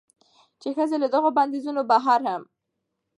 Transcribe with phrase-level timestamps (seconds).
[0.61, 2.43] چې ښځې له دغو بندېزونو بهر هم